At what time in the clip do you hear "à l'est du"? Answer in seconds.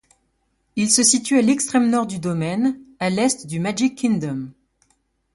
2.97-3.59